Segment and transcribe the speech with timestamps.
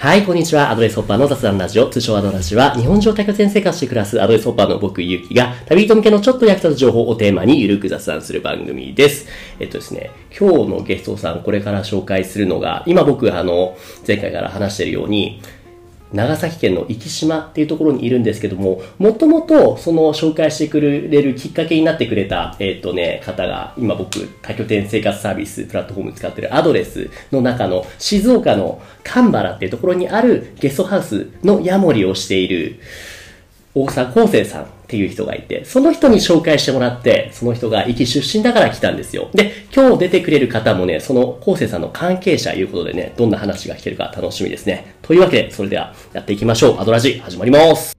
[0.00, 0.70] はい、こんにちは。
[0.70, 9.28] アドレスホッパーの雑談ラジオ、通称アドラジは、日本上多拠点生活して暮らすアドレスホッパーの僕、ゆうきが、旅人向けのちょっと役立つ情報をテーマにゆるく雑談する番組です。
[9.58, 13.76] えっとですね、今日のゲストさん、これから紹介するのが、今僕、あの、
[14.08, 15.42] 前回から話してるように、
[16.12, 32.80] 長崎県の壱岐島っていうところにいるんですけども、もともとその紹介してくれるきっかけになってくれた、えっ、とね、方が、今僕、多拠点生活サービスプラットフォーム使ってるアドレスの中の静岡の神原っていうところにあるゲストハウスのヤモリをしている
[33.74, 34.79] 大沢康生さん。
[34.90, 39.30] っていう人がいて、その人に紹介してもらって、その人が壱岐出身だから来たんですよ。
[39.34, 44.96] で、今日出てくれる方もね、その康生さんの関係者いうことでね、どんな話が聞けるか楽しみですね。
[45.02, 46.80] というわけで、それではやっていきましょう。
[46.80, 47.96] アドラジ始まります。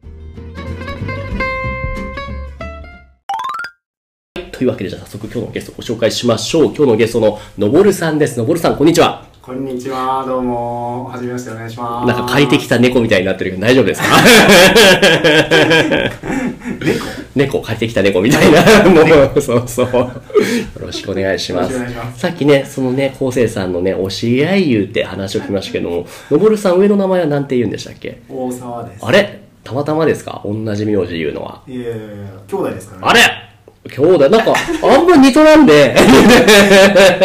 [4.51, 6.65] というわけで、じゃあ早速今日のゲストをご紹介しましょう。
[6.65, 8.37] 今日のゲストののぼるさんです。
[8.37, 9.31] のぼるさん、こんにちは。
[9.41, 11.05] こんにちは、どうも。
[11.05, 12.07] はじめまして、お願いします。
[12.07, 14.07] なんか借りてきた猫みたいになってるけど大丈夫ですか？
[16.83, 18.61] 猫猫、借りてきた猫みたいな。
[18.89, 19.01] も
[19.35, 19.87] う、そうそう。
[19.87, 20.11] よ
[20.79, 21.79] ろしくお願いします。
[22.17, 28.21] さっきね、そのね、昴生さんのね、お知り合い言うて話を聞きましたけども、のぼるさん上の名前は何て言うんでしたっけ？
[28.29, 29.05] 大沢です。
[29.05, 29.41] あれ？
[29.63, 30.41] たまたまですか？
[30.43, 31.61] 同じ名字言うのは。
[31.67, 32.03] いやいやいや
[32.47, 33.07] 兄弟ですからね。
[33.09, 33.19] あれ？
[33.89, 35.95] 兄弟、なんか、あんま似とらんで。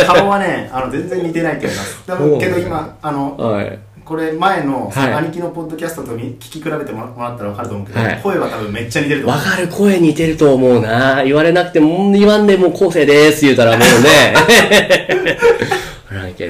[0.06, 2.02] 顔はね、あの、全然似てないと思います。
[2.06, 3.78] だおうけど今、あの、はい。
[4.06, 9.38] これ前の、はい兄貴のポッドキャストとに聞き比べてもらったら分かると思うけど、はい声は多分めっちゃ似てると思う。
[9.38, 11.24] わかる、声似てると思うな。
[11.24, 13.86] 言われなくても、言わんでもう昴生です言うたらもう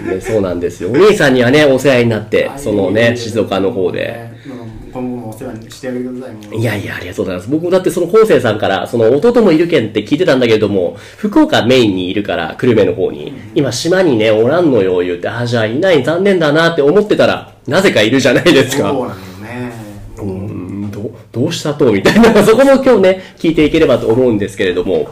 [0.07, 0.91] ね、そうなんですよ。
[0.91, 4.31] お兄さんにはね、お世話になって、そのね、静岡の方で。
[4.47, 4.93] うん。
[4.93, 6.35] 今後もお世話にしてあげてください。
[6.35, 7.51] もういやいや、ありがとうございます。
[7.51, 13.33] 僕もだってその昴生さんから、その弟もいるけんって聞いてたんだけれども、福岡メインにいるから、久留米の方に。
[13.55, 18.91] 今島にね、おらんのよ、言うて、あ、じゃあいない、残念だなって思ってたら、なぜかいるじゃないですか。
[18.91, 19.73] そうなのよね。
[20.19, 21.93] うーん、どう、どうしたと？
[21.93, 25.09] みたいな、 そこも今日ね、聞いていければと思うんですけれども、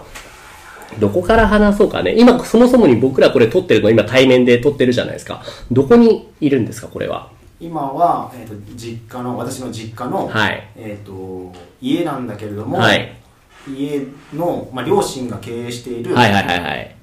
[1.00, 2.14] どこから話そうかね。
[2.16, 5.42] 今、そもそもに僕らこれ撮ってるの、今対面で撮ってるじゃないですか。
[5.72, 7.33] どこにいるんですか、これは？
[7.64, 13.16] 今は、えー、と実家の私の実家の、はいえー、と家なんだけれども、はい
[13.66, 16.96] 家の、まあ、両親が経営している、はいはいはいはい。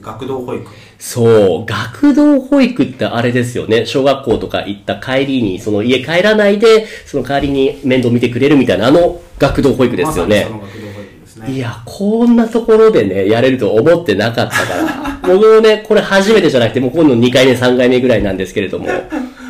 [0.00, 0.66] 学童保育
[0.98, 3.84] そう、学童保育ってあれですよね。
[3.84, 10.48] 小学校とか行った帰りに、その家帰らないで、その代わりに面倒見てくれるみたいな、あの学童保育ですよねまさ。
[10.48, 15.18] にその学童保育ですねいや、こんなところでね、やれると思ってなかったから。
[15.22, 18.88] 僕 もね、これ初めてじゃなくて、もう今度2回目、3回目ぐらいなんですけれども、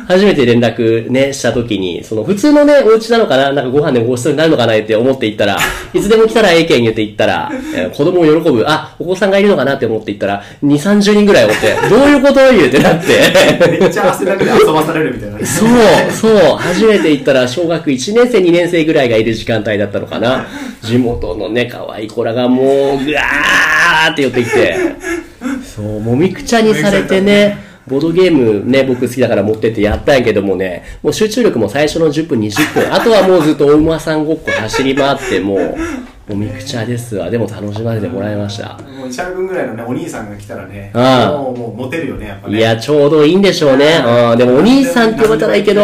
[0.09, 5.55] 初めて連絡ね、した時に、その普通のね、お家なのかななんかご飯でもごちそうになるのかなって思って行ったら、
[5.93, 13.69] いつでも来たらええけん言って行ったら、えー子供も喜ぶ、あ、お子さんがいるのかなって思って行ったら、2、30人ぐらいおって、どういうこと言うてなって。
[13.69, 15.69] めっちゃ汗だくで遊ばされるみたいな そう、
[16.11, 20.47] そう、初めて行ったら小学1年生、2年生ぐらいがいる時間帯だったのかな。
[20.81, 24.75] 地元のね、可愛い子らがもう、ぐわーって寄ってきて、
[25.75, 35.75] そう、もみくちゃにされてね、ボードゲームね、僕好きだから持ってってやったんやけどもね、もう集中力も最初の10分、20分、あとはもうずっとお馬さんごっこ走り回って、もう、
[36.29, 37.29] もみくちゃですわ。
[37.29, 38.77] でも楽しませてもらいました。
[38.97, 42.57] もう石原君ぐらいのねお兄さんが来たらねああもうもうモテるよねやっぱね。
[42.57, 44.03] いや、ちょうどいいんでしょうね。
[44.31, 45.81] うん、でもお兄さんって呼ばれたらいいけど、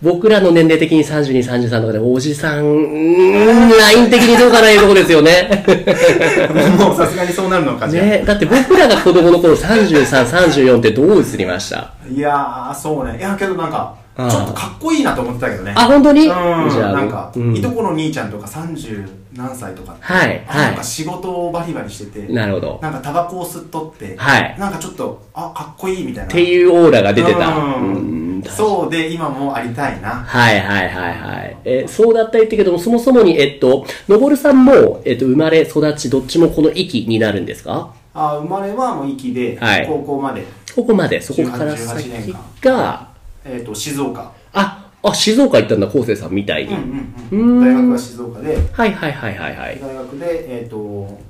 [0.00, 5.64] 僕らの年齢的に32、33とかで、おじさん、ん、ライン的にどうかないうとこですよね。
[6.78, 8.06] もうさすがにそうなるのかじゃあ。
[8.06, 11.92] ね、だって僕らが子供の頃33、34ってどう映りました？
[12.10, 13.16] いやーそうね。
[13.18, 13.94] いやけどなんか
[14.30, 15.72] ちああょっとかっこいいなと思ってたけどね。
[15.76, 16.20] あ、本当に？
[16.20, 16.26] うん。
[16.28, 17.56] じゃあ、なんか、うん。
[17.56, 20.28] いとこの兄ちゃんとか30何歳とかってはい。
[20.28, 22.78] はいあなんか仕事をバリバリしててなるほど。
[22.82, 24.56] なんかタバコを吸っとって、はい。
[24.58, 26.30] なんかちょっとあかっこいいみたいな。
[26.30, 27.48] っていうオーラが出てた。
[27.48, 27.84] うん。
[27.84, 27.98] う
[28.38, 28.42] ん。
[28.44, 30.08] そうで今もありたいな。
[30.10, 31.56] はいはいはいはい。
[31.64, 37.94] えーそうだった言ってけども、そもそもに、えっと、のぼるさんも、えっと、生まれ、育ち、どっちもこの域になるんですか？
[38.14, 39.86] あ生まれはもう壱岐で、はい。
[39.86, 40.44] 高校まで、
[40.74, 43.08] ここまで、そこから18先年が、
[43.44, 46.74] えー、と静岡あ、あ、静岡行ったんだ、昴生さんみたいに。
[46.74, 49.80] うんうーんうんうん大学は静岡ではいはいはいはいはい。
[49.80, 51.20] 大学でえっ、と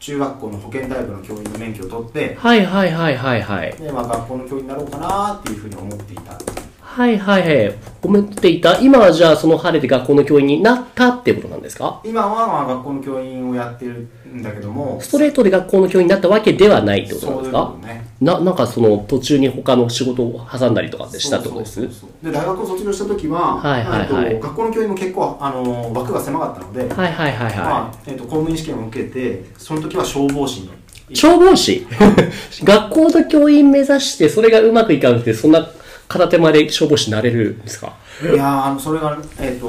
[0.00, 3.72] 中学校の保健体育の教員の免許を取ってはいはいはいはいはい。
[3.78, 6.32] で、まあ、学校の教員になろうかなっていうふうに思っていた
[6.80, 7.74] はいはいはい。
[8.02, 8.78] 思っていた。
[8.80, 12.02] 今はじゃあその晴れて学校の教員になったってことなんですか？
[12.04, 14.42] 今はまあ学校の教員をやってるん。
[14.42, 17.58] だけどもストレートで学校の教員になったわけではないってことなんですか？
[17.66, 18.02] ことね。
[18.20, 21.74] な、なんかその途中に他の仕事を挟んだりとかってしたってことです？
[21.74, 22.32] そうそうそうそう。
[22.32, 24.34] で大学を卒業した時は、はいはいはい。
[24.34, 30.66] えっと学校の教員も結構あの枠が狭かったので、はいはいはいはまあえっと公務員試験を受けてその時は消防士に。
[31.10, 31.16] い。
[31.16, 31.86] 消防士？
[32.64, 35.66] 学校の教員目指してそれがうまくいかなくてそんな
[36.08, 37.94] 片手まで消防士になれるんですか？
[38.22, 39.66] いやーあのそれがえっ、と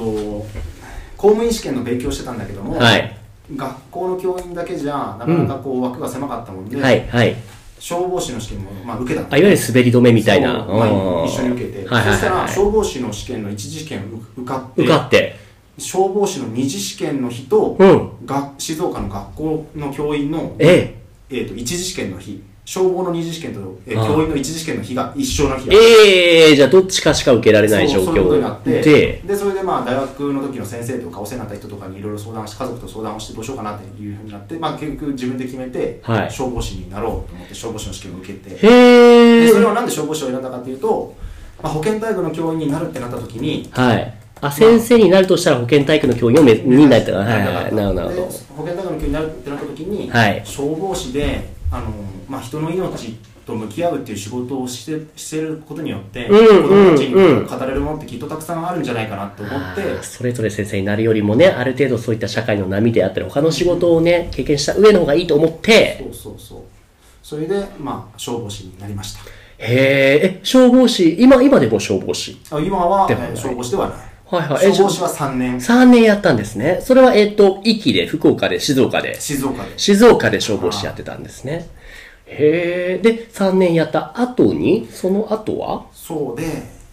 [1.17, 3.17] 公務員試験の勉強してたんだけども、はい。
[3.55, 7.35] 学校の教員だけじゃなかなかこう枠が狭かったもんで、はい、はい。
[7.79, 10.53] 消防士の試験も、まあ、受けたんあ、いわゆる滑り止めみたいな。
[10.65, 12.47] まあうん一緒に受けて、はいはいそしたらはい。
[12.49, 14.05] 消防士の試験の一次試験
[14.37, 15.35] 受かって受かって。
[15.77, 18.25] 消防士の二次試験の日と、うん。
[18.25, 20.95] が静岡の学校の教員の、え
[21.29, 25.73] えー、と一次試験の日消防の二次試験と、えー教員の一次試験の日が一緒の日え。
[25.73, 41.15] やええじゃあどっちかしか受けられない状そうそういうことになっ況てで、でそれでまあ大学の時の先生とかお世話になった人とかにいろいろ相談して家族と相談をしてどうしようかなっていうふうになって、まあ、結局自分で決めて、はい消防士になろうと思って消防士の試験を受けてへえでそれはなんで消防士を選んだかっていうと、
[41.61, 44.13] まあ、保健体育の教員になるってなった時にはい。
[44.41, 47.73] あ、先生になるとしたら保健体育の教員をめになったら、はい。
[47.73, 48.29] なるほど、なるほでど。
[48.57, 51.91] 保健体育の教員になるってなった時に、はい消防士であの、
[52.33, 53.15] まあ、人の命
[53.45, 57.13] と向き合うっていう仕事をしてしてることによって、うん子供たちに
[57.47, 66.61] 語れるものってきっとたくさんあるんじゃないかなと思って、それぞれ先生になるよりもね、ある程度そういった社会の波であったり、他の仕事をね、経験した上の方がいいと思って、そうそうそう。
[67.21, 69.19] それで、まあ、消防士になりました。
[69.59, 70.37] へー。
[70.37, 72.41] え、消防士、今、今でも消防士。
[72.49, 73.97] あ今は、消防士ではない。
[74.25, 74.65] はいはい。
[74.65, 75.57] え消防士は3年。
[75.57, 76.79] 3年やったんですね。
[76.81, 79.73] それは、えっ、と、壱岐で、福岡で、静岡で、静岡で。
[79.77, 81.67] 静岡で消防士やってたんですね。
[82.33, 83.01] へえ。
[83.01, 85.85] で、3年やった後に、その後は？
[85.93, 86.43] そうで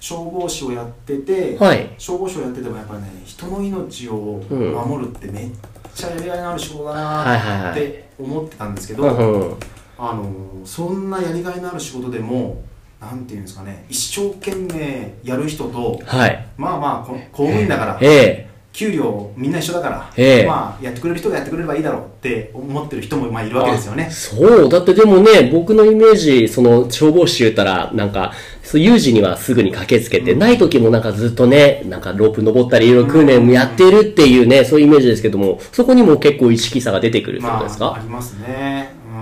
[0.00, 5.50] 消防士をやってて、はい消防士をやっててもやっぱりね人の命を守るってめっ
[5.94, 9.58] ちゃやりがいのある仕事だないって思ってたんですけど。
[10.02, 10.32] あの
[10.64, 12.62] そんなやりがいのある仕事でも
[12.98, 16.46] なんていうんですかね一生懸命やる人とはい。
[16.56, 20.46] まあまあこ公務員だからえ給料みんな一緒だから、ええ。
[20.46, 24.06] まあやってくれる人がやってくれればいいだろうって思ってる人もまあいるわけですよね。
[24.08, 24.68] あそう。
[24.68, 28.32] だってでもね、僕のイメージ、その消防士言ったら、なんか、
[28.62, 38.94] そう有事にはすぐに駆けつけて、ない時もなんかずっとね、なんかロープ登ったり、いろいろ訓練もやってるっていうね、そういうイメージですけども、そこにも結構意識差が出てくるってことですか、まあ、ありますね。
[39.06, 39.12] うん。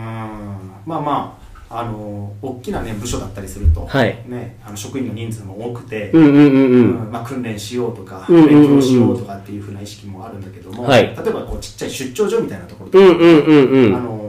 [0.85, 1.38] まあまあ
[1.71, 4.19] あの大きなね部署だったりすると、はい。
[4.27, 11.03] ね、あの職員の人数も多くて、訓練しようとか、勉強しようとかっていうふうな意識もあるんだけども、はい。
[11.03, 13.05] 例えばこうちっちゃい出張所みたいなところとか。
[13.05, 13.09] あ
[14.01, 14.29] の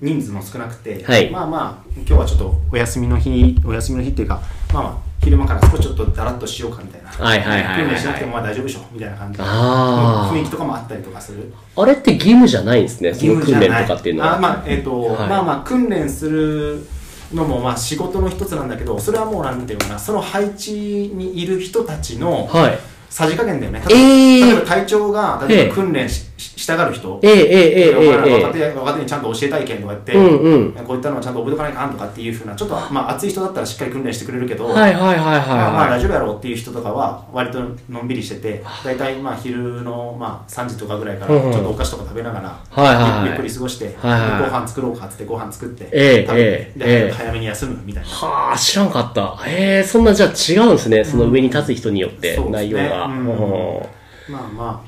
[0.00, 1.30] 人数も少なくて、はい。
[1.30, 4.42] まあまあ今日はちょっとお休みの日お休みの日っていうか
[4.74, 8.80] まあまあ昼間から少しちょっとだらっとしようかみたいな、はいはいはいはいしなくてもまあ大丈夫でしょ？
[8.92, 11.54] みたいな感じの雰囲気とかもあったりとかする。
[11.76, 14.36] あれって義務じゃないんですね、その訓練とかっていうのは。
[14.36, 15.28] あまあえっ、と、はい。
[15.28, 16.86] まあまあ訓練する
[17.32, 19.98] のもまあ仕事の一つなんだけどそれはもうなんていうかな。
[19.98, 20.72] その配置
[21.14, 22.78] にいる人たちのはい。
[23.14, 23.80] さじ加減だよね。
[23.90, 24.46] えー。
[24.46, 27.20] 例えば隊長が例えば訓練し,し、したがる人。
[27.22, 28.42] えええええお前らええ。
[28.42, 30.72] 若手若手にちゃんと教えたいけんとか言って、うんうん。
[30.72, 35.18] こういったのはちゃんと覚えとかないかんとかっていうふうなちょっとまあ熱い人だったらしっかり訓練してくれるけど、はいはいはいはい。
[35.18, 35.90] まあ、まあはい。
[35.90, 43.28] 大丈夫やろうっていう人とかは割とのんびりしてて大体まあ昼のまあ3時とかぐらいからちょっとお菓子とか食べながら、はいはいはい。
[43.28, 47.12] ゆっくり過ごして、はいはいでご飯作ろうかっつってご飯作って、ええ食べてええでええ。
[47.12, 48.08] 早めに休むみたいな。
[48.08, 49.38] はあ、知らんかった。
[49.46, 51.04] ええそんなじゃあ違うんですね。
[51.04, 53.03] その上に立つ人によって、内容が。
[53.08, 54.84] まあま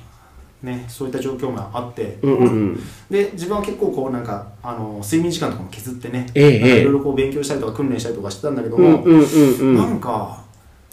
[0.62, 2.80] あねそういった状況もあって、うんうんうん。
[3.10, 9.78] で自分は結構こうなんかあの睡眠時間とかも削ってね、いろいろこう勉強したりとか訓練したりとかしてたんだけども、うんうんうんう。
[9.78, 10.42] なんんか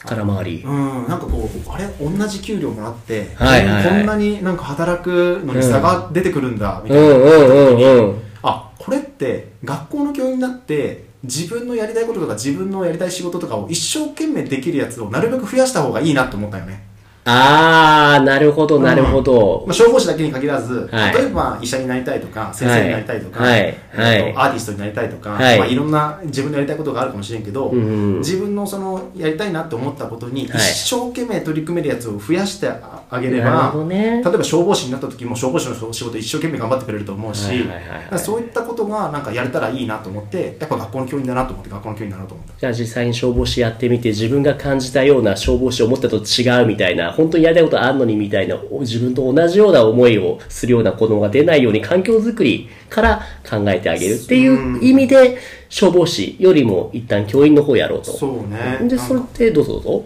[0.05, 0.63] 空回り。
[0.63, 8.21] うんなんかこうあれ同じ給料もらって、はいはいはいこんなになんか働くのに差が出てくるんだ、みうたいな、んうんうんうん。
[8.43, 16.83] あこれって学校の教員になって自分のやりたいこととか自分のやりたい仕事とかを一生懸命できるやつをなるべく増やした方がいいなと思ったよね、
[17.25, 19.63] あー、なるほどなるほど。
[19.65, 19.71] ま。
[19.71, 21.15] あ、消防士だけに限らず、はい。
[21.15, 23.59] 例えば医者になりたいとか先生になりたいとか、はい。
[23.59, 25.55] えーとはいアーティストになりたいとか、はい。
[25.55, 28.19] いまあ、いろんな自分のやりたいことがあるかもしれんけど、うんうん。
[28.19, 30.59] 自分のそのやりたいなって思ったことにはい。
[30.59, 34.21] 一生懸命取り組めるやつを増やしてあげれば、ね。
[34.23, 37.65] 例えば消防士になった時も消防士の仕事一生懸命頑張ってくれると思うし、
[38.17, 55.37] そういったことがなんかやれたらいいなと思ってやっぱ学校の教員だなと思って学校の教員だなと思ったじゃあ実際に消防士やってみて自分が感じたような消防士を思ったと違うみたいな、本当にやりたいことあるのにみたいな、自分と同じような思いをするような子供が出ないように環境づくりから考えてあげるっていう意味で、
[55.69, 58.11] 消防士よりも一旦教員の方やろうと。
[58.11, 60.05] そうねで、それってどうぞどうぞ。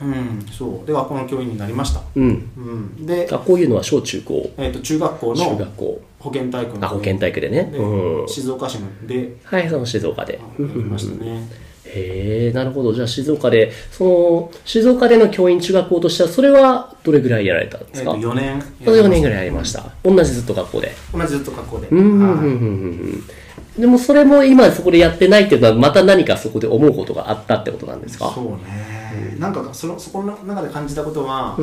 [0.00, 2.50] うんそうで学校の教員になりました、うん。
[2.56, 6.02] うん、で、学校いうのは小中高、えー、と中学校中の学校。
[6.18, 7.64] 保健体育のあ、保健体育でね。
[7.72, 8.28] でうん。
[8.28, 10.34] 静岡市のではい、その静岡で。
[10.34, 11.48] やりましたね
[11.94, 12.92] へえ、なるほど。
[12.92, 18.62] じゃあ静岡で、その、静岡での教員中学校としては、それはどれぐらいやられたんでえー、すか、と4年。
[18.80, 19.84] 4年ぐらいやりました。
[20.02, 20.92] 同じずっと学校で。
[21.12, 23.22] 同じずっと学校で、うん、うん、うん、うん。
[23.78, 28.30] でもそれも今そこでやってないっていうのはまた何かそこで思うことがあったってことなんですか？
[28.34, 31.56] そうね、なんかそのそこの中で感じたことは、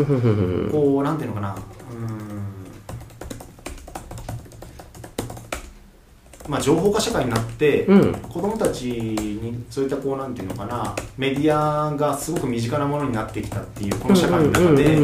[0.71, 1.55] こうなんていうのかな。
[1.55, 2.28] うーん
[6.50, 8.13] まあ情報化社会になって、うん。
[8.13, 14.98] 子供たちにそういったこうなんていうのかなメディアがすごく身近なものになってきたっていうこの社会の中で、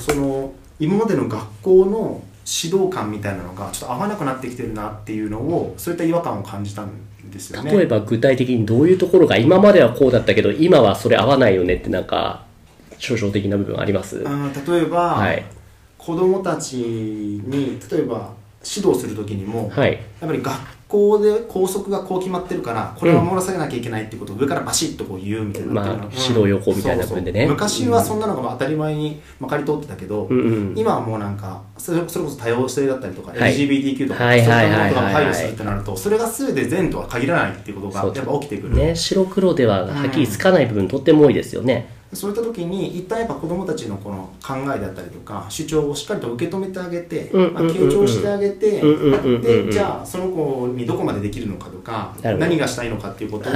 [0.00, 6.90] その今までの学校の指導感みたいなのがちょっと合わなくなってきてるなっていうのをそういった違和感を感じたん
[7.30, 7.70] ですよね。
[7.70, 12.46] 例えば具体的にどういうところが今まではこうだったけど今はそれ合わないよねってなんか
[12.98, 14.16] 象徴的な部分あります？
[14.16, 15.44] うん例えば、はい。
[15.98, 18.32] 子供たちに例えば
[18.64, 19.92] 指導する時にも、はい。
[19.92, 27.46] やっぱり学校で校則がこう決まってるからこれは守らせなきゃいけないってことを上からバシッとこう言うみたいなまあ指導要項みたいな部分でね。
[27.46, 30.78] 昔はそんなのがまあ当たり前にまかり通ってたけど、うんうん。
[30.78, 33.54] 今はもうなんかそれそれこそ多様性だったりとか、はい。
[33.54, 47.54] LGBTQ とか、はいそういったものが配慮するってなるとそれが全て善とは限らないっていうことがやっぱ起きてくる、ね白黒でははっきりつかない部分とっても多いですよねそういった時に一旦やっぱ子どもたちのこの考えだったりとか主張をしっかりと受け止めてあげて、うんうんうんうん。
[47.54, 53.52] まあ、傾聴してあげて、でじゃあその子にどこまでできるのかとか何がしたいのかっていうことを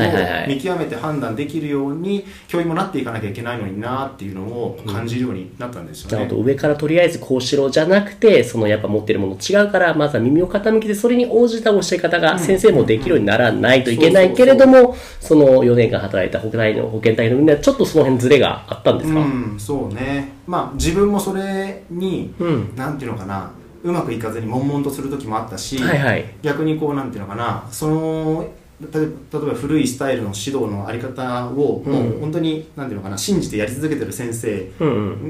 [0.46, 6.16] 見極めて判断できるように教員もなっていかなきゃいけないのになっていうのを感じるようになったんですよね。
[6.16, 19.20] なるほど上からとりあえずこうしろじゃなくてそのやっぱ持ってるもの違うからまずは耳を傾けてそれに応じた教え方が先生もできるようにならないといけないけれどもその4年間働いた保健体の保健体のみんなちょっとその辺ズレがあったんですか？
[19.20, 20.32] うん、そうね。
[20.46, 22.76] まあ自分もそれに、うん。
[22.76, 23.50] なんていうのかな
[23.82, 26.24] うまくいかずに悶々とする時もあったし、はいはい。
[26.42, 28.48] 逆にこうなんていうのかなその
[28.80, 31.92] 例えば古いスタイルの指導のあり方を、うん。
[31.92, 34.70] もう本当になんていうのかな信じてやり続けてる先生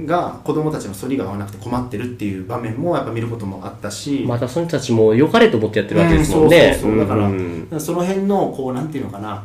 [0.07, 6.73] が子供たちの反りが合わなくて困ってるっていう場面もやっぱ見ることもあったし、またその人たちも良かれと思ってやってるわけですもんね。
[6.75, 6.99] うんそうそうそう。
[7.01, 7.69] だから、うん。
[7.79, 9.45] その辺のこうなんていうのかな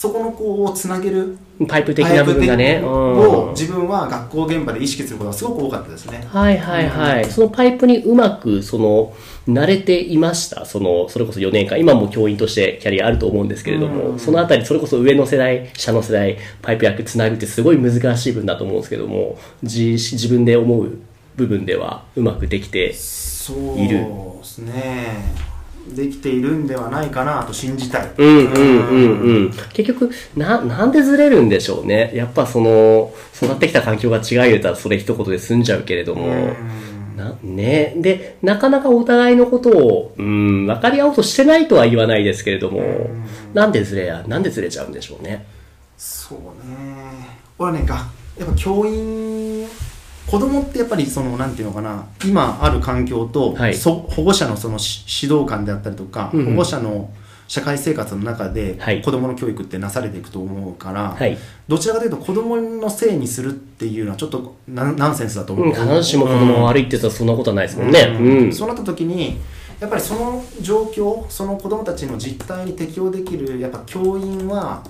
[0.00, 1.36] そこのこうつなげる
[1.68, 2.82] パイプ的な部分がね。
[2.82, 6.26] を自分は学校現場で意識することがすごく多かったですね。
[6.26, 9.14] はいはいはい、そのパイプにうまくその
[9.46, 10.64] 慣れていました。
[10.64, 11.78] そのそれこそ4年間。
[11.78, 14.18] 今も教員としてキャリアあると思うんですけれども、うん。
[14.18, 20.96] そのあたりそれこそ上の世代下の世代パイプ役つなぐってすごい難しい部分だと思うんですけども自自分で思う
[21.36, 25.49] 部分ではうまくできてそういるですね
[25.94, 28.10] できているんではないかなと信じたい。
[28.16, 29.50] うんうんうんうん。
[29.72, 32.12] 結局ななんでずれるんでしょうね。
[32.14, 37.16] やっぱその育ってきた環境が違い言うたらそれ一言で済んじゃうけれども、うん。
[37.16, 43.24] なね、でなかなかお互いのことを、うん、分かり合おうとしてないとは言わないですけれども、うん。
[43.52, 45.46] なんでずれやなんでずれちゃうんでしょうね。
[45.96, 47.40] そうね。
[47.58, 48.06] 俺はねが
[48.38, 49.66] やっぱ教員
[50.30, 53.74] 子供ってやっぱりそのなんていうのかな今ある環境と、はい。
[53.74, 56.46] そ保護者のそのし指導官であったりとか、うんうん。
[56.52, 57.12] 保護者の
[57.48, 59.02] 社会生活の中ではい。
[59.02, 68.00] 子供の教育ってなされていくと思うから、はい、どちらかというと子供のせいにするっていうのはちょっとナナンセンスだと思う、うん、必ずしも子供が悪いって言ったらそんなことはないですもんね。
[68.00, 68.52] うん。
[68.52, 69.40] そうなった時に
[69.80, 74.84] やっぱりその状況その子どもたちの実態に適応できるやっぱ教員は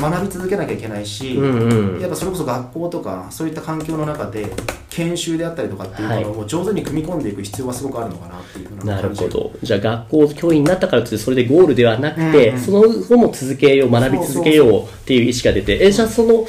[0.00, 2.00] 学び続けなきゃいけないし、うんうん。
[2.00, 4.50] やっぱそれこそ学校とかそういった環境の中で
[4.88, 9.52] 研修であったりとかっていうものを上手に組み込んでいく必要がすごくあるのかなっていうふうななるほど。
[9.62, 12.54] じゃあ学校教員になったからといってそれでゴールではなくて、うん。
[12.56, 16.46] うんその後も続けよう、学び続けようっていう意識が出て、え、じゃあその、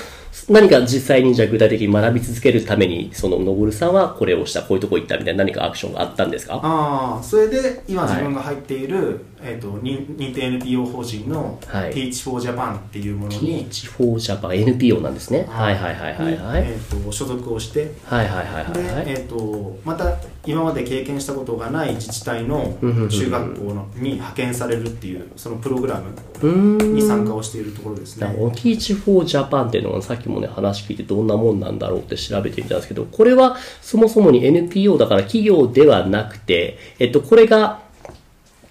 [0.49, 6.59] 何か実際にじゃあ具体的に学び続けるために、その、のぼるさんはこれをした、こういうとこ行ったみたいな何かアクションがあったんですか？
[6.63, 15.45] ああそれで今はい自分が入っている、えー、と認認定 NPO 法人のはい Teach for Japan っていうものに、Teach for Japan NPO なんですね。
[15.49, 16.63] はいはいはいはいはい。
[16.63, 19.05] にえー、と所属をしてはいはいはいはいで、はい。
[19.07, 26.01] えー、とまた今まで経験したことがない自治体の中学校のに派遣されるっていうそのプログラ
[26.41, 28.27] ムに参加をしているところですね。
[28.27, 37.80] Teach for Japan っていうのはさっきもね話聞いてどんなもんなんだろうって調べてみたんですけどこれはそもそもに NPO だから企業ではなくてえっとこれが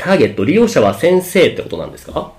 [0.00, 2.32] ターゲット利用者は先生ってことなんですか？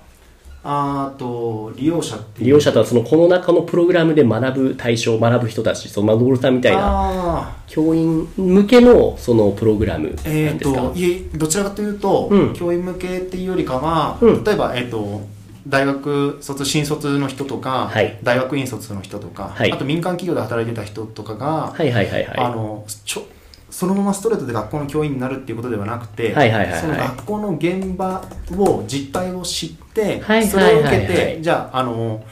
[0.64, 6.80] あーと利用者利用者とはそのこの中のプログラムで学ぶ対象学ぶ人たちそのマドルさんみたいな。
[6.82, 12.52] あ教員向けのそのプログラムなんーえー、ですか、といえどちらかというと、うん。
[12.52, 14.44] 教員向けっていうよりかは、うん。
[14.44, 15.22] 例えば、えー、と
[15.66, 18.18] 大学卒新卒の人とか、はい。
[18.22, 19.72] 大学院卒の人とか、はい。
[19.72, 23.22] あと民間企業で働いてた人とかが、はいはいはいあはのちょ
[23.72, 26.80] そのままストレートで学校の教員になるっていうことではなくて、はいはいはいはい。
[26.80, 28.22] その学校の現場
[28.58, 30.96] を実態を知って、はいそれを受けはい。
[30.98, 32.22] はいはいてじゃああの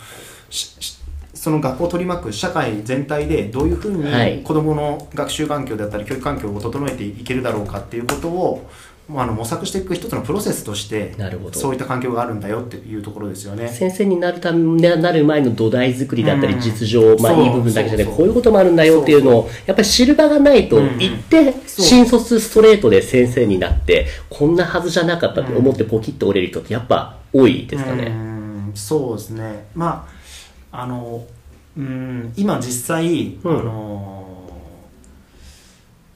[1.33, 4.37] その学校を取り巻く社会全体でどういうふうはい。
[4.37, 8.71] に子どもの学習環境であったり教育環境を整えていけるだろうかっていうことを
[9.17, 11.59] あの模索していく一つのプロセスとしてなるほど。
[11.59, 13.69] そういった環境があるんだよっていうところですよね。
[13.69, 16.61] 先生になるためなる前の土台作りだったり、うん。
[16.61, 20.99] 実情、まあ、いい部分だけじゃなくて、こういうこともあるんだよっていうのを、やっぱり知る場がないとうん。
[20.99, 28.05] 言って、新卒ストレートで先生になって、こんなはずじゃなかったって思ってポキッと折れる人ってやっぱ多いですかうね。
[28.05, 28.73] ん。
[28.75, 29.67] そうですね。
[29.75, 30.07] ま
[30.73, 31.25] ああの
[31.77, 32.33] うん。
[32.37, 33.61] 今実際、うん。
[33.61, 34.27] あの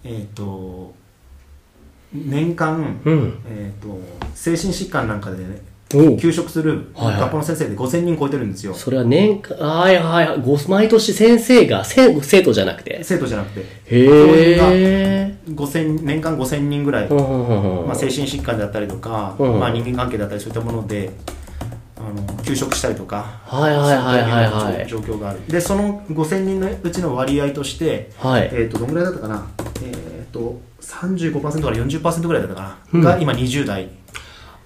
[0.04, 0.94] えっ、と
[2.14, 3.38] 年間、うん。
[3.48, 4.00] えー、と
[4.34, 5.60] 精神疾患なんかで、ね、
[6.18, 7.20] 休職するはいはい。
[7.20, 13.00] 学校の先生で5000人超えてるんですよ、それは年間、はいはいはい、ご毎年先生が、せ生徒じゃなくて？
[13.02, 13.60] 生徒じゃなくて。
[13.60, 15.34] へえ。
[15.48, 21.10] 5000年間5000人ぐらい、まあ、精神疾患だったりとか、うんまあ、人間関係だったりそういったもので
[21.96, 24.50] あの休職したりとかはいはいはいはいはい。
[24.50, 25.46] そういった状況がある。
[25.46, 28.48] でその5000人のうちの割合として、はい。
[28.52, 29.46] えー、とどのぐらいだったかな、
[29.82, 33.00] えー、と35%から40%ぐらいだったかな、うん。
[33.00, 33.88] が今20代。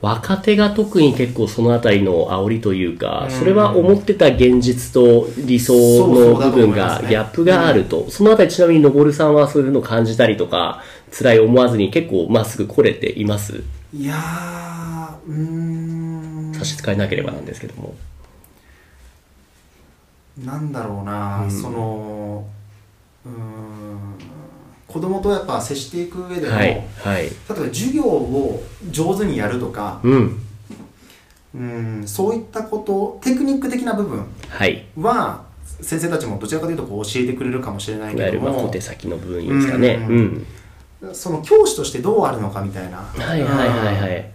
[0.00, 3.37] 若手が特に結構そのあたりの煽りというか、うん。
[3.37, 5.75] それは思ってた現実と理想
[6.06, 8.08] の部分が、ギャップがあると。
[8.08, 13.64] そのあたりちなみにのぼるさんはそういうのを感じたりとか、辛い思わずに結構まっすぐ来れています？
[13.92, 15.34] いやーうー
[16.50, 16.52] ん。
[16.54, 17.96] 差し支えなければなんですけども。
[20.44, 21.50] なんだろうな、うん。
[21.50, 22.46] その
[23.26, 24.17] うーん
[24.88, 26.88] 子供とやっぱ接していく上でも、はい例え。
[27.04, 27.30] はい。
[27.47, 30.40] ば授業を上手にやるとか、うん。
[31.54, 34.87] うん、そういったことテクニック的な部分はい。
[34.99, 35.45] は
[35.80, 40.07] 先生たちもどちらかというとこう教えてくれるかもしれないいわゆるまあけども小手先の部分ですかね。
[40.09, 41.14] ううんん。
[41.14, 44.30] その教師としてどうあるのかみたいな、はいはいはいはい。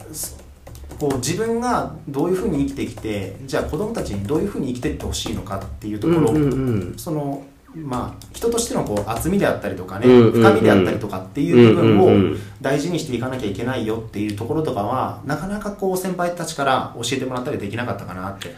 [1.00, 6.56] こう自分がどういうふうに生きてきてじゃあ子供たちにどういうふうに生きていってほしいのかっていうところ、うんうんう
[6.94, 6.94] ん。
[6.98, 7.44] その
[7.76, 18.56] まあ人としてのこう厚みであったりとかね、深みであったりとかっていう部分を大事にしていかなきゃいけないよっていうところとかはなかなかこう先輩たちから教えてもらったりできなかったかなって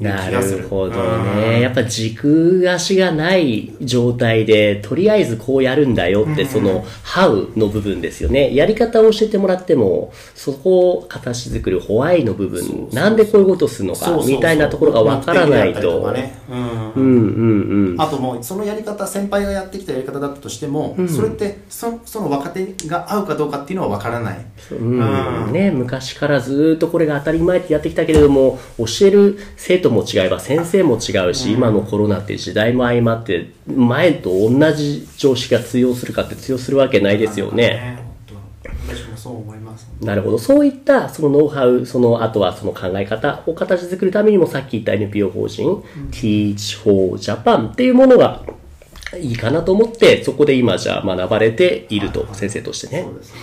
[0.00, 1.40] なるるほどうん。
[1.40, 1.60] ね。
[1.60, 6.48] やっぱ軸足がない状態で、とりあえずこうやるんだよって、うん。
[6.48, 8.54] その、how の部分ですよね。
[8.54, 16.02] やり方を教えてもらっても、そこを形作るホワイの部分、なんでこういうことをするのかみたいなところがわからないと。
[16.50, 16.92] うん。
[16.94, 18.00] うんうんうん。
[18.00, 21.08] あともうそのやり方先輩がやってきたやり方だったとしても、うん。
[21.08, 24.44] それってそその若手が合うかどうかっていうのは分からない。
[24.72, 25.46] うん。
[25.46, 25.52] うん。
[25.52, 37.98] ね、昔からずーっとこれが当たり前ってやってきたけれども教える生徒も違えば先生も違うし、うん今のコロナって時代も相まって前と同じ常識が通用するかって通用するわけないですよね。
[38.28, 38.36] 本
[38.88, 40.38] 当私もそう思いますなるほど。
[40.38, 48.42] そういったそのノウハウ、そのあとはその考え方を形作るためにもさっき言った NPO 法人、Teach for Japan っていうものが
[49.18, 53.14] いいかなと思って、そこで今じゃあ学ばれていると、先生としてねそう。
[53.14, 53.40] ですね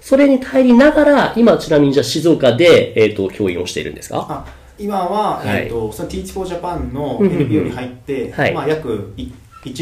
[0.00, 4.26] それに入りながら、今ちなみにじゃあ静岡で、えっ、と、教員をしているんですか？
[4.30, 4.46] あ
[4.78, 5.64] 今は、はい。
[5.64, 8.54] えー、とその Teach for Japan の NPO に入って、はい。
[8.54, 9.30] まあ、約1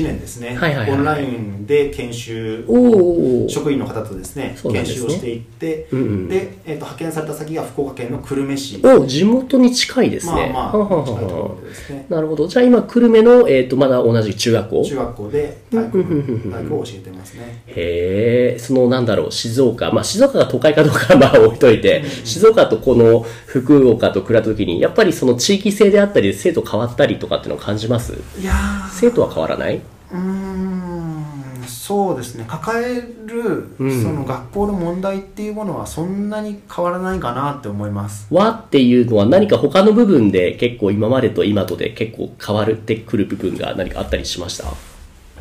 [0.02, 0.90] 年ですね、はいはいはい。
[0.90, 3.48] はいオンラインで研修おお。
[3.48, 4.56] 職員の方とですねね。
[4.62, 6.28] 研修をしていって、うんうん。
[6.28, 8.80] で、えー、と派遣された先が福岡県の久留米市。
[8.84, 10.50] お地元に近いですね。
[10.52, 12.06] まあまあ近いとこはろでですね。
[12.08, 12.46] なるほど。
[12.46, 14.84] じゃあ今、久留米の、えっ、と、まだ同じ中学校？
[14.84, 16.04] 中学校で体育
[16.50, 17.62] 体育を教えてますね。
[17.66, 19.90] へえ、そのなんだろう、静岡。
[19.90, 28.12] まあ静岡が都会かどうかはまあ置いといて、静岡とこの福岡と比べたときに、やっぱりその地域性であったり、生徒変わったりとかっていうのを感じます？
[28.40, 28.90] いやー。
[28.90, 29.75] 生徒は変わらない？
[30.12, 31.24] うーん
[31.66, 32.44] そうですね。
[32.46, 34.02] 抱える、うん。
[34.02, 38.28] その学校の問題っていうものはそんなに変わらないかなって思います。
[38.30, 44.66] 和っていうのは何か他の部分で結構今までと今とで結構変わってくる部分が何かあったりしました？
[44.66, 44.74] は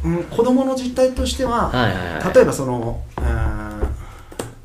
[0.03, 2.33] うん、子供の実態としては、いはいはい。
[2.35, 3.64] 例えばその、うーん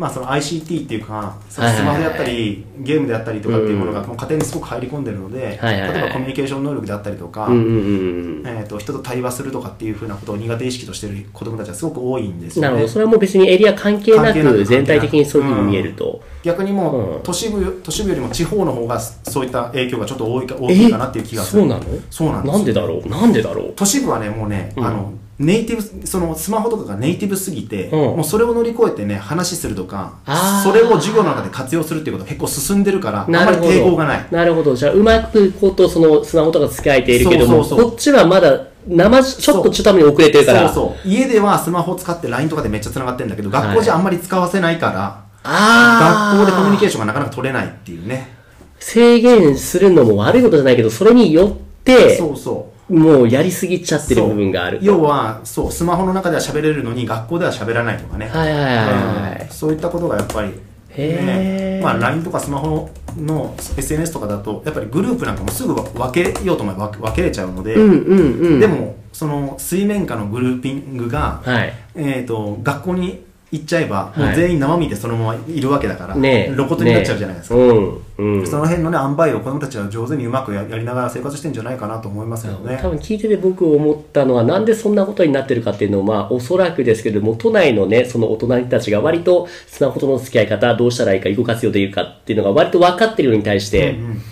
[0.00, 8.46] まあ、その ICT っていうか、スマホであったり、ゲームであったりとかっていうものがもう家庭にすごく入り込んでるので、例えばコミュニケーション能力であったりとか、うんうんうんうん。
[8.46, 12.68] えー、と人と対話するとかっていうふうなことを苦手意識としてる子供たちはすごく多いんですよね。
[12.68, 12.88] なるほど。
[12.88, 16.22] それはもう別にエリア関係なくく、全体的にそういうふうに見えると。
[16.42, 17.22] 逆にもう、うん。
[17.22, 21.60] 都市部都市部よりも地方の方がそういった影響がちょっと多いか大きいかなっていう気がする。
[21.60, 21.84] そうなの？
[22.08, 22.52] そうなんですよ。
[22.52, 23.08] なんでだろう？
[23.08, 23.72] なんでだろう？
[23.76, 24.86] 都市部はねもうね、うん。
[24.86, 27.98] あのネイティブそのスマホとかがネイティブすぎて、うん。
[27.98, 30.18] もうそれを乗り越えてね話するとか
[30.62, 33.70] それを授業の中で活用するっていうことが結構進んでるからあんまりなるほど。
[33.70, 34.26] 抵抗がない。
[34.30, 34.76] なるほど。
[34.76, 40.68] じゃあ、うまくこと、その、スマホとか使えているけども、こっちはまだ、生じ、ちょっとちょっとために遅れてるから。
[40.68, 41.08] そうそう。
[41.08, 46.36] 家ではスマホを使って LINE とかでめっちゃ繋がってるんだけど学校じゃあんまり使わせないから、ああ。
[46.36, 48.36] 学校でコミュニケーションがなかなか取れないっていうね。
[48.78, 51.52] 制限するのも悪いことじゃないけど、それによっ
[51.84, 54.78] て、そうそうもうやりすぎちゃってる部分がある。
[54.78, 54.84] と。
[54.84, 59.48] 要はそうスマホの中では喋れるのに学校では喋らないとかね、はいはいはいはいうん。
[59.48, 60.52] そういったことがやっぱり
[60.96, 61.80] ね。
[61.82, 68.60] まあ、LINE とかスマホの SNS とかだとやっぱりグループなんかもすぐ分けようと思えば分けれちゃうので、うんうんうん。
[68.60, 71.72] で、もその水面下のグルーピングが、はい。
[71.94, 76.54] えー、と学校に行っちゃえば、もはいう全員生身でそのままいるわけだから、ねえ。
[76.54, 78.02] 露骨になっちゃうじゃないですか、ねうん。
[78.18, 78.46] うん。
[78.46, 94.22] その辺のね塩梅を子供たちは上手にうまくややりながら生活してんじゃないかなと思いますけどね多分聞いてて僕思ったのはなんでそんなことになってるかっていうのをまあおそらくですけれども都内のねその大人たちが割とスマホとの付き合い方どうしたらいいか囲碁活用できるかっていうのが割と分かってるのに対して、うんうん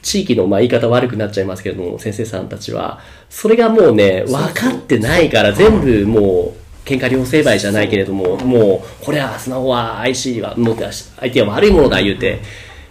[0.00, 12.40] 地域のまあ言い方悪くなっちゃいますけれども先生さんたちはそれがもうね分かってないから全部もう喧嘩両成敗じゃないけれどももうこれはスマホは IC はもう相手は悪いものだ言うて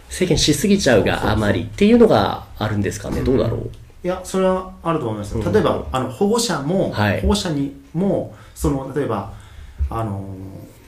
[0.09, 3.71] 制限しすぎちゃうがあまりっていうのがあるんですかねどうだろう？
[4.03, 7.21] いやそれはあると思います、例えばあの保護者も、はい。
[7.21, 9.33] 保護者にもその例えば
[9.89, 10.23] あの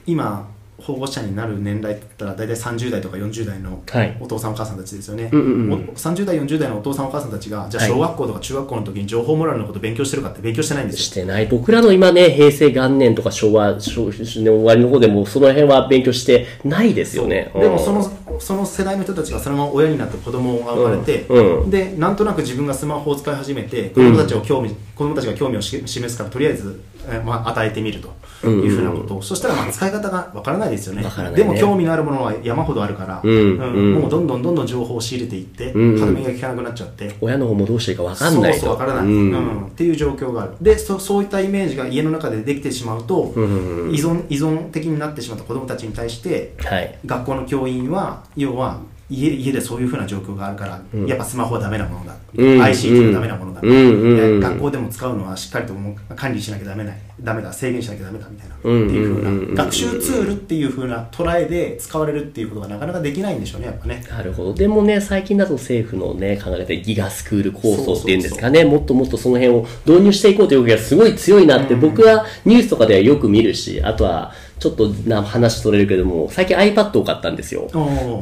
[0.05, 0.47] 今
[0.93, 4.17] 保護者になる年代って言ったら大体30代とか40代のはい。
[4.19, 5.73] お父さんお母さんたちですよね、うんうんうん。
[5.73, 7.91] お30代40代のお父さんお母さんたちがじゃあはい。
[7.91, 11.01] 小学校とか中学校の時に情報モラルのこと勉強してるかって勉強してないんですよ。
[11.05, 11.47] してない。
[11.47, 17.51] 僕らの今ね、平成元年とか昭和、昭和の終わりの方でも、その辺は勉強してないですよね。
[17.53, 18.39] でもそのうん。
[18.39, 21.63] その世代の人たちがそのまま親になって子供が生まれて、うん。
[21.63, 21.69] うん。
[21.69, 29.17] でなんとなく自分がスマホを使い始めて子供たちを興味、子供たちが興味をし示すからとりあえず、えー まあ、与えてみるというふうなこと。
[29.17, 31.03] を、そしたらまあ使い方がわからないですよね。
[31.03, 31.09] ね。
[31.35, 33.93] でも興味のあるものは山ほどあるから、うんうん。
[33.93, 35.99] もうどんどんどんどん情報を仕入れていって、うんうん。
[35.99, 37.15] 歯止めが効かなくなっちゃって。
[37.21, 38.59] 親の方もどうしていいか分かんないと。
[38.59, 39.31] そうそうわからない、ううん。
[39.31, 40.51] んっていう状況がある。
[40.61, 46.97] でそそういったイメージが家の中でできてしまうと、うんうん依存依存的になってしまった子どもたちに対してはい。
[47.05, 51.07] 学校の教員は要は家家でそういうふうな状況があるから、うん。
[51.07, 52.61] やっぱスマホはダメなものだ、うん。
[52.61, 54.39] ICT はダメなものだ、うん。
[54.39, 57.51] 学校でも使うのはしっかりともう管理しなきゃダメなダメだ。
[57.51, 58.87] 制限しなきゃダメだみたいな、うん。
[58.87, 59.63] っていうふうな。
[59.63, 64.03] 学習ツールっていうふうな捉えで使われるっていうことがなかなかできないんでしょうねやっぱね。
[64.09, 64.53] なるほど。
[64.53, 77.69] でもね、最近だと政府のね、考え方でギガスクール構想っていうんですかね、もっともっとその辺を導入していこうという動きがすごい強いなって、僕はニュースとかではよく見るし、あとは、ちょっとな話取れるけども、最近 iPad を買ったんですよ。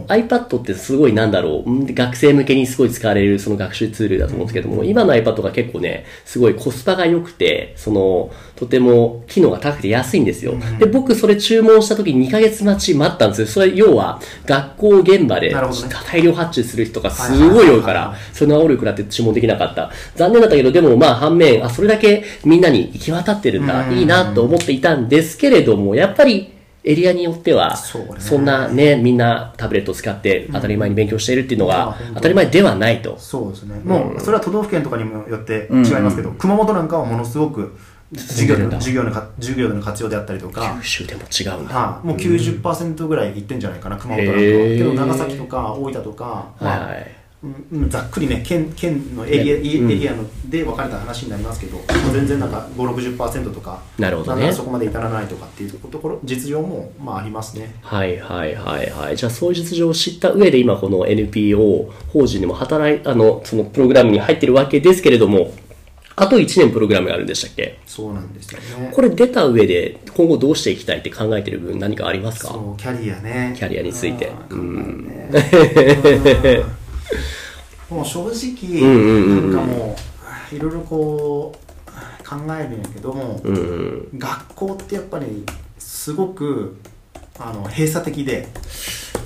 [0.07, 10.53] iPad ってすごいなんだろう、ん学生向けにすごい使われるその学習ツールだと思うんですけども、今の iPad が結構ね、すごいコスパが良くて、その、とても機能が高くて安いんですよ。
[10.79, 13.47] で、僕それ注文した時に2ヶ月待ち待ったんですよ。
[13.47, 15.55] それ要は、学校現場で
[16.05, 19.91] 大量発注する人がすごい多いからその煽力だって注文できなかった。
[20.15, 32.15] 残念だったけど、でもまあ反面、あ、それだけみんなに行き渡ってるんだ、うんいいなと思っていたんですけれども、やっぱり、エリアによっては、そんなね、みんなタブレットを使って当たり前に勉強しているっていうのがうん。
[32.15, 33.17] 当たり前ではないと。
[33.17, 33.79] そうですね。
[33.83, 37.77] もうそれは都道府県とかにもよって違いますけど、熊本なんかはものすごく
[38.15, 41.75] 授業の授業のか授業での活用であったりとか九州でも違うんだ。
[41.75, 44.47] はい、もう90%ぐらいいってんじゃないかな、熊本なんかは。
[44.47, 47.16] けど長崎とか大分とか、まあはい
[47.89, 57.73] ざっくりね、県県のエリア,、うんエリアので分かれた話になりますけど、もう全然なんか5、60%とか、なるほどねそこまで至らないとかっていうところ、実情もまあありますね。
[57.81, 59.17] はいはいはいはい。
[59.17, 65.51] じゃあそういう実情を知った上で今この NPO 法人でも働い、あの、そのプログラムに入ってるわけですけれども、
[66.19, 67.77] あと1年プログラムがあるんでしたっけ？
[67.85, 68.89] そうなんですよね。
[68.91, 72.47] これ出た上で今後どうしていきたいって考えてる部分何かありますか？
[72.53, 73.53] そう、キャリアね。
[73.55, 75.07] キャリアについてうん
[77.89, 79.95] もう正直、なんかも
[80.51, 81.67] う、いろいろこう、
[82.27, 83.59] 考えるんやけども、うんう
[84.15, 84.19] ん。
[84.19, 85.45] 学校ってやっぱり
[85.79, 86.77] すごく
[87.39, 88.47] あの閉鎖的で。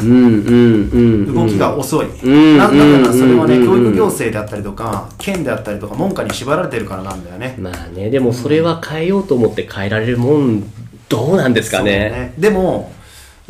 [0.01, 10.63] 動きが遅い、んなんだからそれはね、うん教育行政であったりとか県であったりとか文化に縛られてるからなんだよねまあね、でもそれは変えようと思って変えられるもん、
[11.07, 12.33] どうなんですかそうね。
[12.37, 12.91] でも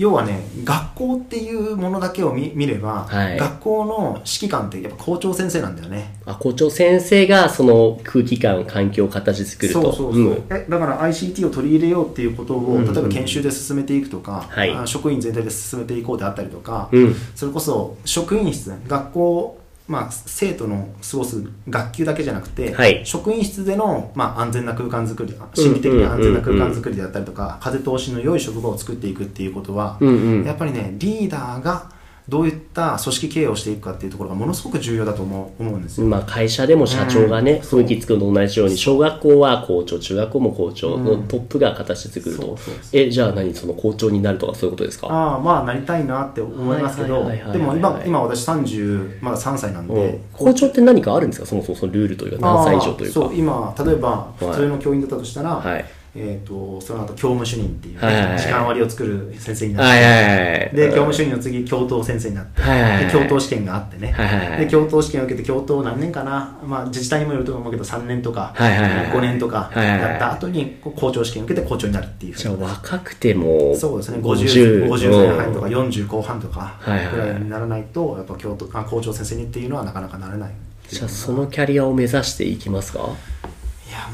[0.01, 3.37] 要はね学校っていうものだけを見見れば、はい。
[3.37, 6.15] 学校の指揮官ってやっぱ校長先生なんだよね。
[6.25, 9.79] あ校長先生がその空気感、環境を形作ると。
[9.79, 10.43] そうそうそう、ん。
[10.49, 12.87] えだから ICT を取り入れようっていうことを、うん。
[12.87, 14.71] うん例えば研修で進めていくとか、はい。
[14.71, 17.15] あ職員全体で進めていこうであったりとか、うん。
[17.35, 19.60] それこそ職員室学校、
[19.91, 23.01] まあ、生徒の過ごす学級だけじゃなくて、はい。
[23.05, 30.45] 職員室での、まあ、安全な空間づくり心理的に安全な空間づくりであったりとか、風通しの良い職場を作っていくっていうことは、うんうん。
[30.45, 31.91] やっぱりねリーダーが
[32.29, 36.07] どういった組織経営をしていくかっていうところがものすごく重要だと思う思うんですよ。
[36.07, 37.59] まあ、会社でも社長がね、うん。
[37.59, 42.41] 雰囲気作るのと同じように、小学校は校長、中学校も校長のトップが形作ると。
[42.41, 45.07] そうそうそうえ、じゃあ何その校長になるとかそういうことですか？
[45.07, 50.19] ああまあなりたいなって思いますけどでも今今私30まだ3歳なんで、うん。
[50.31, 51.45] 校長って何かあるんですか？
[51.47, 53.13] そもそもそのルールというか何歳以上というか。
[53.13, 54.45] そう今例えばい。
[54.45, 55.85] 普通の教員だったとしたら、はい。
[56.13, 58.39] えー、とその後教務主任っていうね、はいはいはい。
[58.39, 60.75] 時間割を作る先生になって、はいはいはい。
[60.75, 63.05] で教務主任の次教頭先生になって、はいはいはい。
[63.05, 69.07] で教頭試験があってね、はいはいはいで教頭試験を受けて教頭何年かな、まあ、自治体にもよると思うけど3年とか、はいはいはいはい。
[69.07, 74.17] 5年とかやった後に校長試験を受けて校長になるっていうじゃあ若くても、そうですね。
[74.17, 75.73] 50, 50前半とかうん。
[75.73, 80.51] 40後半とかぐらいにならないとやっぱ教頭あ校長先生にっていうのはなかなかなれない
[80.87, 83.09] じゃあそのキャリアを目指していきますか？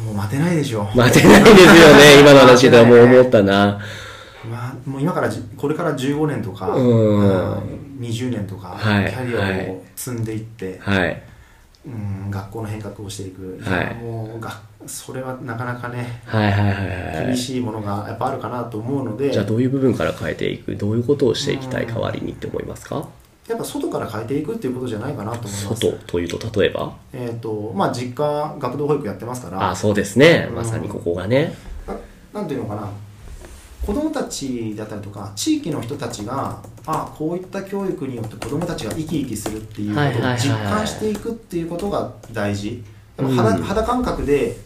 [0.06, 0.88] もう待てないでしょ。
[0.96, 3.80] 待てないですよね、 今の話ではもう思ったな。
[4.50, 7.32] まあ、もう今からじこれから15年とか、うん。
[7.32, 7.62] あ
[8.00, 11.22] 20年とか、はいキャリアを積んでいって、はい。
[11.86, 13.82] うん、学校の変革をしていく、はい。
[13.82, 17.28] やもうがそれはなかなかねはいはいはいはい。
[17.28, 19.32] 厳しいものがやっぱあるかなと思うので。
[19.32, 23.08] じゃあどういう部分から変えていくどういうことをしていきたい代わりにって思いますか？
[23.48, 25.66] やっぱ外から変えていくっていうことじゃないかなと思います。
[25.76, 26.94] 外というと例えば？
[27.14, 29.70] えっ、とまあ実家学童保育やってますから。
[29.72, 30.48] あそうですね。
[30.50, 30.56] うん。
[30.56, 31.56] まさにここがね。
[31.88, 31.96] な
[32.42, 32.90] なんていうのかな。
[33.86, 42.84] 子どもたちだったりとか地域の人たちがあこういった教育によって子どもたちが生き生きするっていうことを実感していくっていうことが大事。
[43.18, 44.58] 肌感覚で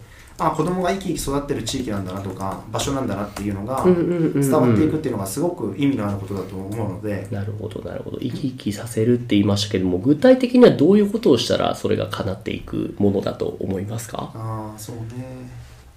[0.48, 8.18] あ子どもが生き生き育ってる地域なんだなとか場所なんだなっていうのが伝わっていくっていうのがすごく意味のあることだと思うので、なるほどなるほど。
[8.20, 14.32] 生き生きさせるって言いましたけども具体的にはどういうことをしたらそれが叶っていくものだと思いますか？
[14.34, 15.50] ああそうね。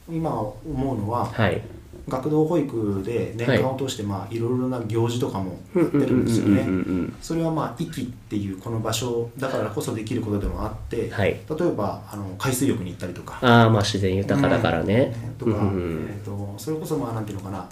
[0.09, 1.63] 今思うのははい
[2.07, 6.61] 学童保育で年間を通してまあいろいろな行事とかもやってるんですよね。
[6.61, 11.29] うんうんうんうんうんそれはまあ息っていうこの場所だからこそできることでもあって、はい。
[11.29, 13.39] 例えばあの海水浴に行ったりとか。
[13.41, 15.15] ああまあ自然豊かだからね。
[15.39, 17.69] とか、うんうんえー、とそれこそまあなんていうのかな。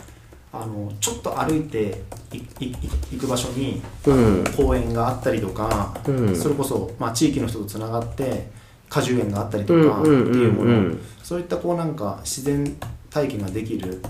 [0.55, 2.77] あのちょっと歩いていいい
[3.13, 4.45] 行く場所に、うん。
[4.55, 6.37] 公園があったりとか、うん。
[6.37, 8.51] それこそ、まあ、地域の人とつながって
[8.91, 10.33] 果樹園があったりとかってうんうんうん。
[10.33, 10.97] うんいうもの。
[11.23, 12.77] そういったこうなんか自然
[13.09, 14.03] 体験ができるうん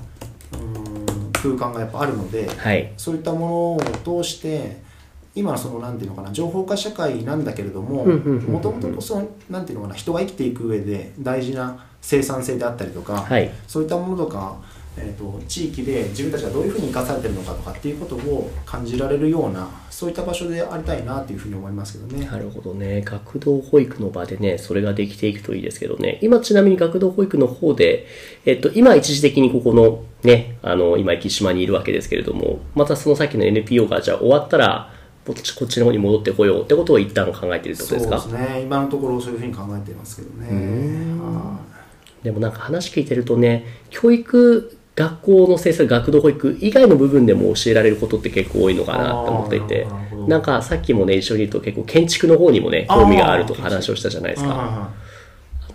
[1.43, 2.93] 空間がやっぱあるので、はい。
[2.97, 4.83] そういったものを通して
[5.35, 13.51] 今のそのなんていうのかな情報化社会なんだけれどももともとそのなんていうのかな人が生きていく上で大事な生産性であったりとか、はい。
[13.67, 14.61] そういったものとか、
[14.97, 22.27] えー、と地域で自分たちがどういうふうに生かされてるのかとかっていうことを感じられるようなそういった場所でありたいなっていうふうに思いますけどね。
[22.27, 23.01] なるほどね。
[23.03, 26.19] 学童保育の場でね、それができていくといいですけどね。
[26.21, 28.07] 今ちなみに学童保育の方で、
[28.45, 34.93] えっと、今一時的にここのね、あの、今、木島にいるわけですけれども、またそのさっきの NPO がじゃあ終わったら、
[35.27, 38.19] こっちこっちの方に戻ってこようってことを一旦考えているってことですか？
[38.19, 40.49] そうですね今のところそういうふうに考えてますけどね。
[41.21, 41.61] は
[42.25, 49.87] でもなんか話聞いてるとね、教育、学校の先生、学童保育以外の部分でも教えられることって結構多いのかなと思っていて。
[50.29, 54.51] なんかさっきもね、一緒にいると結構建築の方にもね、興味があるとか話をしたじゃないですか。
[54.51, 54.91] あ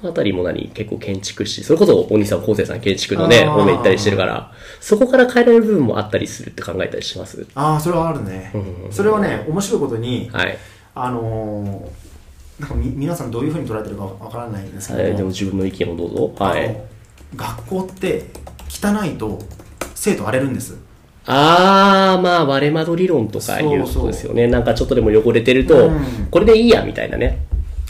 [0.04, 8.54] のあたりも何結構建築士、それこそお兄さん、昴生さん建築のね、方面行ったりしてるから、そこから変えられる部分もあったりするって考えたりしますああそれはあるね、
[8.92, 10.58] それはね面白いことに、はい。
[10.94, 12.08] あのー
[12.60, 15.00] なんかみ皆さんどういうふうに捉えてるかわからないんですけど。
[15.00, 16.34] も、はい、でも自分の意見をどうぞ。
[16.44, 16.76] はい。
[17.36, 18.26] 学校って
[18.82, 19.40] 汚いと
[19.96, 20.78] 生徒荒れるんです
[21.26, 24.48] あー、まあ、割れ窓理論とかいうことですよね。
[24.48, 27.40] なんかちょっとでも汚れてると、うんこれでいいや、みたいなね。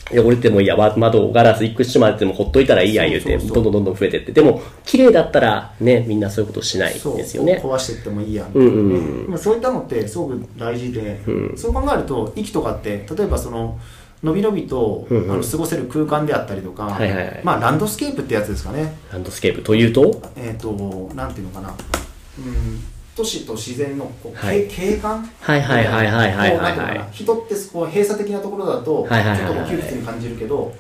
[0.10, 4.32] 汚れてもいいや、わ窓ガラス一口まででもほっといたらいいや、言うて、どんどんどんどん増えてって。
[4.32, 7.62] でも、綺麗だったら、ね、みんなそういうことしないそうですよね。
[7.63, 13.78] 壊していってもいいやみたいなね、うんうんそういったのってすごく大事で、うんそう考えると息とかって例えばその
[14.24, 15.32] のびのびと、うんうん。
[15.32, 17.42] あの過ごせる空間であったりとか、はいはいはい。
[17.44, 18.96] まあランドスケープってやつですかね。
[19.12, 19.62] ランドスケープ。
[19.62, 20.72] というと、えっ、と
[21.14, 21.70] なんていうのかな。
[21.70, 22.84] うん
[23.16, 24.68] 都市と自然のこう、はい。
[24.68, 25.28] 景景観？
[25.42, 30.72] はいはいはいはいはい人ってこう閉鎖的なところだと、はいはいはいはいちょっと窮屈に感じるけど、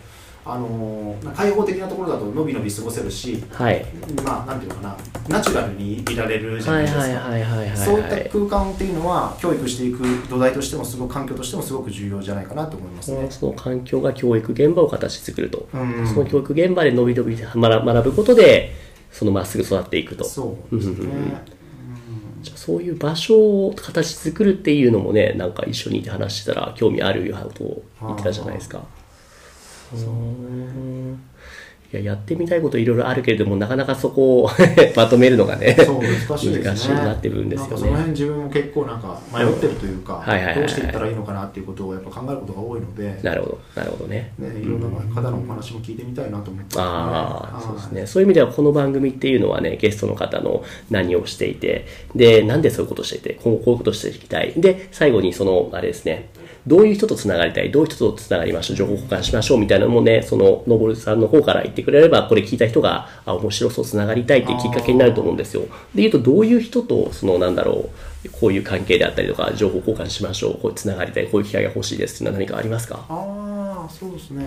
[0.49, 3.85] あのー開放的なところだとのびのび過ごせるし、はい。
[4.23, 7.77] まあなんていうのかなナチュラルにいられるじゃなですか、はいいはいはいはいはいはい。
[7.77, 13.27] そういった空間っていうのは教育していく土台としてもすごく環境としてもすごく重要じゃないかなと思いますね。
[13.29, 15.67] その環境が教育現場を形作ると。
[15.73, 18.73] うんその教育現場で伸び伸び学学ぶことで、
[19.11, 20.23] そのまっすぐ育っていくと。
[20.23, 21.57] そうですね。
[22.55, 28.79] そういう場所を形作るっていうのもね、なんか一緒にいて話してたら興味あるようなことを言ってたじゃないですか。
[28.79, 28.96] うーん
[31.93, 34.49] いや、やってみたいこといろいろあるけれども、なかなかそこを
[34.97, 36.59] まとめるのがね、そう難しいね。
[36.59, 37.97] 難しいなって部分ですよなんかそのね。
[37.97, 44.33] 辺自分も結構なんか迷ってるというか、はいはいはいはいどうしていったらいいのかなっていうことをやっぱ考えることが多いので、ね、なるほど、なるほどね。
[44.37, 48.01] いろんな方のお話も聞いてみたいなと思ってね、ああ、そうですね。
[48.01, 48.07] ね。
[48.07, 54.51] そういう意味では、この番組っていうのはね、ゲストの方の何をしていて、で、なんでそういうことをしていて、今後こういうことをしていきたい。
[54.57, 56.27] で、最後にその、あれですね、
[56.67, 65.61] どういう人とつながりたい、どういう人とつながりましょう、情報交換しましょうみたいなのもね、その、のぼるさんの方から言ってくれれば、これ聞いた人が、あ、面白そう、つながりたいっていうきっかけになると思うんですよ。
[65.95, 67.89] で、言うと、どういう人と、その、なんだろ
[68.25, 73.05] う、こういう関係であったりとか、情報交換しましょう、こうつながりたい、こういう機会が欲しいですっていうのは何かありますか？
[73.07, 74.45] ああそうですね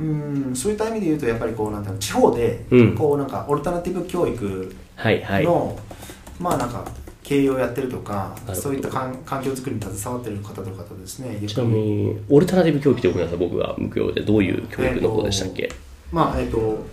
[0.00, 5.44] うんそういった意味で言うとやっぱりこうなんだろう地方で、うんこうなんかオルタナティブ教育はいはい。
[5.44, 5.78] の、
[6.40, 6.84] まあなんか
[7.26, 15.72] 経営をやってるとかそういった環環境づくりに携わってる方とかとですねよちなみに、オルタナティブ教育ってごめんなさい、僕が無教でどういう教育の方でしたっけ、
[16.12, 16.86] まあえっ、と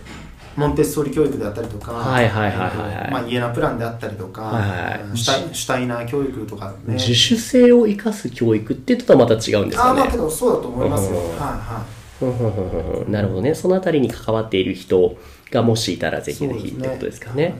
[0.56, 3.10] モンテッソーリ教育であったりとか、はいはいはいはいはい。
[3.10, 6.94] まあ、イエナプランであったりとか、はいはいはいうんシュタイシュタイナー教育とかね。
[6.94, 9.76] 自主性を生かす教育ってとはまた違うんですかね？
[9.78, 11.16] ああまあけどそうだと思いますよ、うん。
[11.16, 11.84] はいは
[12.18, 13.12] ふんふんふんふんふん。
[13.12, 13.54] なるほどね。
[13.54, 15.16] そのあたりに関わっている人
[15.54, 17.54] がもしいたらぜいひぜひってことですかね。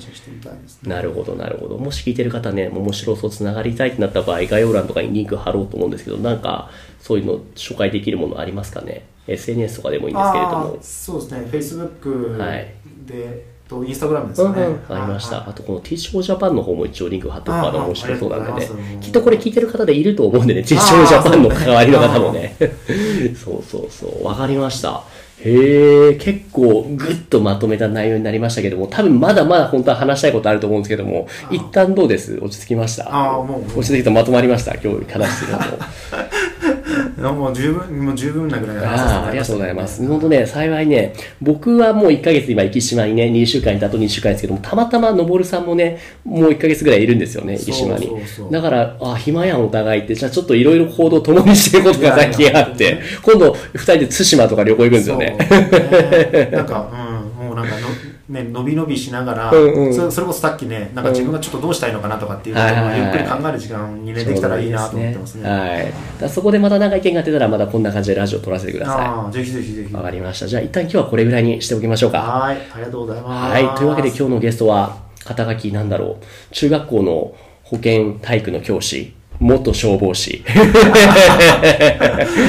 [0.83, 1.79] なるほど、なるほど。
[1.79, 10.83] もし聞いてる方ね、面白そうつながりたいってなった場合、概要欄とかにリンク貼ろうと思うんですけど、なんか、そういうの紹介できるものありますかね ?SNS とかでもいいんですけれどあもー。
[10.83, 12.75] そうですね Facebook はい
[13.07, 15.37] で、とインスタグラムですね、うんうん、ありました。
[15.37, 22.57] はいあと、この T ショージャパンの方も一応リンク貼っておくから面白そうなんでねきっとこれ聞いてる方でいると思うんでね、T ショージャパンの関わりの方もね。
[23.37, 25.05] そうそうそう、わかりました。
[25.41, 32.39] へえ、結構ぐっとまとめた内容になりましたけども、多分まだまだ本当は話したいことあると思うんですけども、一旦どうです？
[32.41, 33.05] 落ち着きました？
[33.15, 33.79] ああもう。
[33.79, 34.75] 落ち着いてまとまりました？
[34.77, 35.65] 今日話してるのも。
[37.17, 40.07] もう十分もう十分なぐらいありがとうございます。
[40.07, 48.11] 本当ね、幸いね、僕はもう1ヶ月今、生島にね、2週間いた後2週間ですけども、たまたまのぼるさんもね、もう1ヶ月ぐらいいるんですよね、生島に。
[48.51, 55.25] だから、あ、暇やんお互いって、じゃあちょっといろいろ行動共にしてることが最近あってや、今度2人で対馬とか旅行行くんですよね。
[55.25, 56.49] ね。
[56.53, 56.91] なんか、
[57.39, 57.89] うん、もうなんかの、
[58.29, 65.49] ね、伸び伸びしながら、うんうんそれそれこそさっきね、なんか自分がちょっとどうしたいのかなとかっていうことをゆっくり考える時間にね、できたらいいなと思ってますね。
[65.49, 65.93] はい。
[66.19, 69.91] だそこでまた何か意見が出たら、またこんな感じでラジオ撮らせてくださああ、ぜひぜひぜひ。
[69.91, 69.95] い。
[69.95, 70.47] わかりました。
[70.47, 72.23] じゃあ一旦今日はこれぐらいにしておきましょうか。
[72.23, 73.53] はい、ありがとうございます。
[73.53, 73.77] はい。
[73.77, 76.25] というわけで今日のゲストは、肩書きなんだろう。
[76.53, 77.35] 中学校の
[77.65, 80.45] 保健体育の教師、元消防士。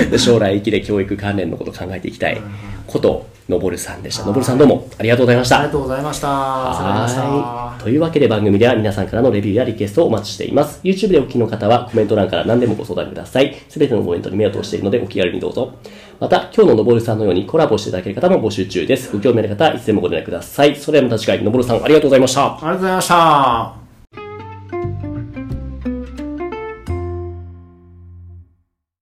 [0.09, 2.41] で 将来生きで教育関連のことを考えていきたい
[2.87, 4.25] こと、のぼるさんでした。
[4.25, 5.59] のぼるさんどうもありがとうございました。
[5.59, 6.27] ありがとうございました。
[6.27, 7.81] はい。
[7.83, 10.79] というわけで番組では皆さんからのレビューやリクエストをお待ちしています。
[10.83, 13.55] YouTube でお聞きの方はコメント欄から何でもご相談ください。
[13.69, 15.73] すべてのコメントに目を通しているのでお気軽にどうぞ。
[16.19, 19.11] また、今日ののぼるさんのようにコラボしていただける方も募集中です。
[19.11, 20.75] ご興味ある方はいつでもご連絡ください。
[20.75, 22.55] それではまた次回、のぼるさんありがとうございました。
[22.55, 23.84] ありがとうございました。